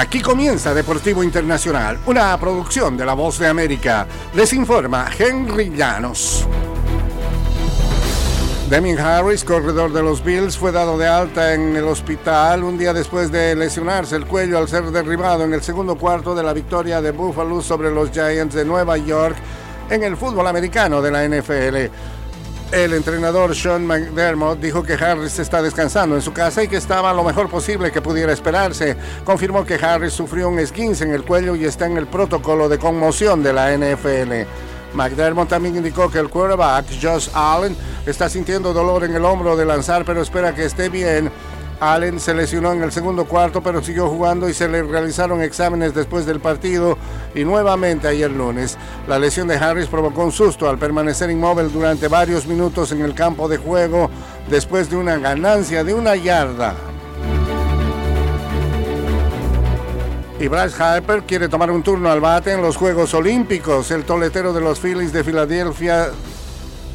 Aquí 0.00 0.22
comienza 0.22 0.72
Deportivo 0.72 1.22
Internacional, 1.22 1.98
una 2.06 2.34
producción 2.40 2.96
de 2.96 3.04
La 3.04 3.12
Voz 3.12 3.38
de 3.38 3.46
América. 3.46 4.06
Les 4.32 4.50
informa 4.54 5.10
Henry 5.16 5.68
Llanos. 5.76 6.46
Deming 8.70 8.98
Harris, 8.98 9.44
corredor 9.44 9.92
de 9.92 10.02
los 10.02 10.24
Bills, 10.24 10.56
fue 10.56 10.72
dado 10.72 10.96
de 10.96 11.06
alta 11.06 11.52
en 11.52 11.76
el 11.76 11.84
hospital 11.84 12.64
un 12.64 12.78
día 12.78 12.94
después 12.94 13.30
de 13.30 13.54
lesionarse 13.54 14.16
el 14.16 14.24
cuello 14.24 14.56
al 14.56 14.68
ser 14.68 14.84
derribado 14.84 15.44
en 15.44 15.52
el 15.52 15.60
segundo 15.60 15.96
cuarto 15.96 16.34
de 16.34 16.44
la 16.44 16.54
victoria 16.54 17.02
de 17.02 17.10
Buffalo 17.10 17.60
sobre 17.60 17.90
los 17.90 18.10
Giants 18.10 18.54
de 18.54 18.64
Nueva 18.64 18.96
York 18.96 19.36
en 19.90 20.02
el 20.02 20.16
fútbol 20.16 20.46
americano 20.46 21.02
de 21.02 21.10
la 21.10 21.28
NFL. 21.28 22.19
El 22.72 22.92
entrenador 22.92 23.56
Sean 23.56 23.84
McDermott 23.84 24.60
dijo 24.60 24.84
que 24.84 24.92
Harris 24.92 25.40
está 25.40 25.60
descansando 25.60 26.14
en 26.14 26.22
su 26.22 26.32
casa 26.32 26.62
y 26.62 26.68
que 26.68 26.76
estaba 26.76 27.12
lo 27.12 27.24
mejor 27.24 27.48
posible 27.50 27.90
que 27.90 28.00
pudiera 28.00 28.32
esperarse. 28.32 28.96
Confirmó 29.24 29.64
que 29.64 29.74
Harris 29.74 30.12
sufrió 30.12 30.48
un 30.48 30.60
esguince 30.60 31.02
en 31.02 31.12
el 31.12 31.24
cuello 31.24 31.56
y 31.56 31.64
está 31.64 31.86
en 31.86 31.96
el 31.96 32.06
protocolo 32.06 32.68
de 32.68 32.78
conmoción 32.78 33.42
de 33.42 33.52
la 33.52 33.76
NFL. 33.76 34.46
McDermott 34.94 35.48
también 35.48 35.76
indicó 35.76 36.08
que 36.12 36.20
el 36.20 36.28
quarterback 36.28 36.86
Josh 37.02 37.28
Allen 37.34 37.76
está 38.06 38.28
sintiendo 38.28 38.72
dolor 38.72 39.02
en 39.02 39.16
el 39.16 39.24
hombro 39.24 39.56
de 39.56 39.64
lanzar, 39.64 40.04
pero 40.04 40.22
espera 40.22 40.54
que 40.54 40.64
esté 40.64 40.88
bien 40.88 41.28
Allen 41.80 42.20
se 42.20 42.34
lesionó 42.34 42.72
en 42.72 42.82
el 42.82 42.92
segundo 42.92 43.24
cuarto, 43.24 43.62
pero 43.62 43.82
siguió 43.82 44.08
jugando 44.08 44.48
y 44.48 44.54
se 44.54 44.68
le 44.68 44.82
realizaron 44.82 45.42
exámenes 45.42 45.94
después 45.94 46.26
del 46.26 46.38
partido 46.38 46.98
y 47.34 47.44
nuevamente 47.44 48.06
ayer 48.06 48.30
lunes. 48.30 48.76
La 49.08 49.18
lesión 49.18 49.48
de 49.48 49.56
Harris 49.56 49.86
provocó 49.86 50.24
un 50.24 50.32
susto 50.32 50.68
al 50.68 50.78
permanecer 50.78 51.30
inmóvil 51.30 51.72
durante 51.72 52.08
varios 52.08 52.46
minutos 52.46 52.92
en 52.92 53.00
el 53.00 53.14
campo 53.14 53.48
de 53.48 53.56
juego 53.56 54.10
después 54.50 54.90
de 54.90 54.96
una 54.96 55.16
ganancia 55.16 55.82
de 55.82 55.94
una 55.94 56.16
yarda. 56.16 56.74
Y 60.38 60.48
Bryce 60.48 60.82
Harper 60.82 61.22
quiere 61.24 61.48
tomar 61.48 61.70
un 61.70 61.82
turno 61.82 62.10
al 62.10 62.20
bate 62.20 62.52
en 62.52 62.62
los 62.62 62.76
Juegos 62.76 63.12
Olímpicos. 63.12 63.90
El 63.90 64.04
toletero 64.04 64.54
de 64.54 64.62
los 64.62 64.80
Phillies 64.80 65.12
de 65.12 65.22
Filadelfia 65.22 66.08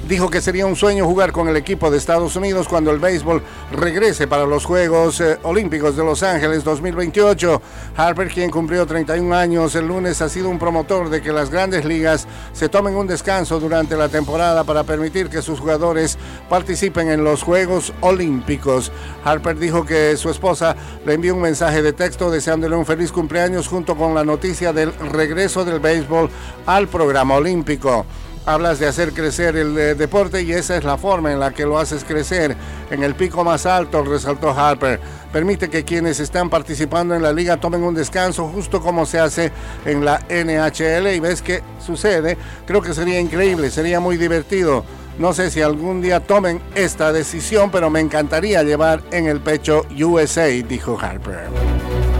dijo 0.07 0.29
que 0.29 0.41
sería 0.41 0.65
un 0.65 0.75
sueño 0.75 1.05
jugar 1.05 1.31
con 1.31 1.47
el 1.47 1.57
equipo 1.57 1.89
de 1.89 1.97
Estados 1.97 2.35
Unidos 2.35 2.67
cuando 2.67 2.91
el 2.91 2.99
béisbol 2.99 3.41
regrese 3.71 4.27
para 4.27 4.45
los 4.45 4.65
Juegos 4.65 5.19
eh, 5.19 5.39
Olímpicos 5.43 5.95
de 5.97 6.03
Los 6.03 6.21
Ángeles 6.21 6.63
2028. 6.63 7.61
Harper, 7.97 8.27
quien 8.27 8.51
cumplió 8.51 8.85
31 8.85 9.35
años 9.35 9.73
el 9.75 9.87
lunes, 9.87 10.21
ha 10.21 10.29
sido 10.29 10.49
un 10.49 10.59
promotor 10.59 11.09
de 11.09 11.21
que 11.21 11.31
las 11.31 11.49
grandes 11.49 11.85
ligas 11.85 12.27
se 12.53 12.69
tomen 12.69 12.95
un 12.95 13.07
descanso 13.07 13.59
durante 13.59 13.95
la 13.97 14.09
temporada 14.09 14.63
para 14.63 14.83
permitir 14.83 15.29
que 15.29 15.41
sus 15.41 15.59
jugadores 15.59 16.17
participen 16.49 17.09
en 17.09 17.23
los 17.23 17.41
Juegos 17.41 17.91
Olímpicos. 18.01 18.91
Harper 19.23 19.57
dijo 19.57 19.85
que 19.85 20.17
su 20.17 20.29
esposa 20.29 20.75
le 21.05 21.13
envió 21.13 21.33
un 21.33 21.41
mensaje 21.41 21.81
de 21.81 21.93
texto 21.93 22.29
deseándole 22.29 22.75
un 22.75 22.85
feliz 22.85 23.11
cumpleaños 23.11 23.67
junto 23.67 23.95
con 23.95 24.13
la 24.13 24.23
noticia 24.23 24.71
del 24.71 24.93
regreso 24.93 25.65
del 25.65 25.79
béisbol 25.79 26.29
al 26.67 26.87
programa 26.87 27.35
olímpico 27.35 28.05
hablas 28.45 28.79
de 28.79 28.87
hacer 28.87 29.13
crecer 29.13 29.55
el 29.55 29.77
eh, 29.77 29.95
deporte 29.95 30.41
y 30.41 30.51
esa 30.51 30.77
es 30.77 30.83
la 30.83 30.97
forma 30.97 31.31
en 31.31 31.39
la 31.39 31.51
que 31.51 31.65
lo 31.65 31.77
haces 31.77 32.03
crecer. 32.03 32.55
En 32.89 33.03
el 33.03 33.15
pico 33.15 33.43
más 33.43 33.65
alto, 33.65 34.03
resaltó 34.03 34.51
Harper. 34.51 34.99
Permite 35.31 35.69
que 35.69 35.83
quienes 35.83 36.19
están 36.19 36.49
participando 36.49 37.15
en 37.15 37.21
la 37.21 37.33
liga 37.33 37.57
tomen 37.57 37.83
un 37.83 37.95
descanso, 37.95 38.47
justo 38.47 38.81
como 38.81 39.05
se 39.05 39.19
hace 39.19 39.51
en 39.85 40.05
la 40.05 40.21
NHL. 40.29 41.07
Y 41.15 41.19
ves 41.19 41.41
que 41.41 41.61
sucede. 41.85 42.37
Creo 42.65 42.81
que 42.81 42.93
sería 42.93 43.19
increíble, 43.19 43.71
sería 43.71 43.99
muy 43.99 44.17
divertido. 44.17 44.85
No 45.17 45.33
sé 45.33 45.49
si 45.49 45.61
algún 45.61 46.01
día 46.01 46.19
tomen 46.19 46.61
esta 46.75 47.13
decisión, 47.13 47.71
pero 47.71 47.89
me 47.89 48.01
encantaría 48.01 48.63
llevar 48.63 49.01
en 49.11 49.27
el 49.27 49.39
pecho 49.39 49.85
USA, 49.97 50.47
dijo 50.47 50.99
Harper 50.99 52.14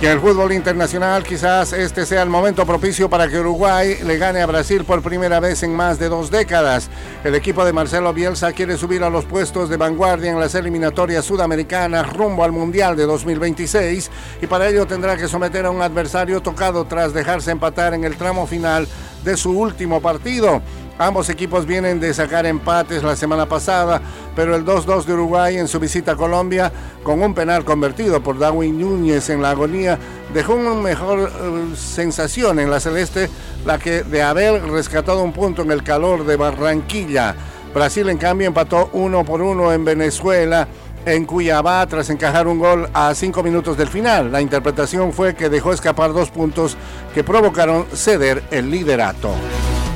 que 0.00 0.12
el 0.12 0.20
fútbol 0.20 0.52
internacional 0.52 1.22
quizás 1.24 1.72
este 1.72 2.04
sea 2.04 2.22
el 2.22 2.28
momento 2.28 2.66
propicio 2.66 3.08
para 3.08 3.28
que 3.28 3.38
Uruguay 3.38 3.96
le 4.04 4.18
gane 4.18 4.42
a 4.42 4.46
Brasil 4.46 4.84
por 4.84 5.00
primera 5.00 5.40
vez 5.40 5.62
en 5.62 5.74
más 5.74 5.98
de 5.98 6.10
dos 6.10 6.30
décadas. 6.30 6.90
El 7.24 7.34
equipo 7.34 7.64
de 7.64 7.72
Marcelo 7.72 8.12
Bielsa 8.12 8.52
quiere 8.52 8.76
subir 8.76 9.02
a 9.02 9.10
los 9.10 9.24
puestos 9.24 9.70
de 9.70 9.78
vanguardia 9.78 10.30
en 10.30 10.38
las 10.38 10.54
eliminatorias 10.54 11.24
sudamericanas 11.24 12.12
rumbo 12.12 12.44
al 12.44 12.52
Mundial 12.52 12.94
de 12.94 13.06
2026 13.06 14.10
y 14.42 14.46
para 14.46 14.68
ello 14.68 14.86
tendrá 14.86 15.16
que 15.16 15.28
someter 15.28 15.64
a 15.64 15.70
un 15.70 15.80
adversario 15.80 16.42
tocado 16.42 16.84
tras 16.84 17.14
dejarse 17.14 17.50
empatar 17.50 17.94
en 17.94 18.04
el 18.04 18.16
tramo 18.16 18.46
final 18.46 18.86
de 19.24 19.36
su 19.36 19.58
último 19.58 20.02
partido. 20.02 20.60
Ambos 20.98 21.28
equipos 21.28 21.66
vienen 21.66 22.00
de 22.00 22.14
sacar 22.14 22.46
empates 22.46 23.02
la 23.02 23.16
semana 23.16 23.46
pasada, 23.46 24.00
pero 24.34 24.56
el 24.56 24.64
2-2 24.64 25.04
de 25.04 25.12
Uruguay 25.12 25.58
en 25.58 25.68
su 25.68 25.78
visita 25.78 26.12
a 26.12 26.16
Colombia, 26.16 26.72
con 27.02 27.22
un 27.22 27.34
penal 27.34 27.66
convertido 27.66 28.22
por 28.22 28.38
Darwin 28.38 28.80
Núñez 28.80 29.28
en 29.28 29.42
la 29.42 29.50
agonía, 29.50 29.98
dejó 30.32 30.54
una 30.54 30.72
mejor 30.72 31.30
eh, 31.30 31.76
sensación 31.76 32.58
en 32.60 32.70
la 32.70 32.80
celeste, 32.80 33.28
la 33.66 33.78
que 33.78 34.04
de 34.04 34.22
haber 34.22 34.62
rescatado 34.62 35.22
un 35.22 35.34
punto 35.34 35.60
en 35.60 35.70
el 35.70 35.82
calor 35.82 36.24
de 36.24 36.36
Barranquilla. 36.36 37.34
Brasil, 37.74 38.08
en 38.08 38.16
cambio, 38.16 38.46
empató 38.46 38.88
uno 38.94 39.22
por 39.22 39.42
uno 39.42 39.74
en 39.74 39.84
Venezuela 39.84 40.66
en 41.04 41.26
Cuyabá 41.26 41.86
tras 41.86 42.08
encajar 42.08 42.48
un 42.48 42.58
gol 42.58 42.88
a 42.94 43.14
cinco 43.14 43.42
minutos 43.42 43.76
del 43.76 43.88
final. 43.88 44.32
La 44.32 44.40
interpretación 44.40 45.12
fue 45.12 45.34
que 45.34 45.50
dejó 45.50 45.74
escapar 45.74 46.14
dos 46.14 46.30
puntos 46.30 46.74
que 47.12 47.22
provocaron 47.22 47.84
ceder 47.92 48.42
el 48.50 48.70
liderato. 48.70 49.34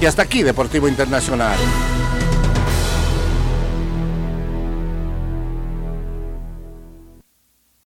Y 0.01 0.07
hasta 0.07 0.23
aquí 0.23 0.43
Deportivo 0.43 0.89
Internacional. 0.89 1.59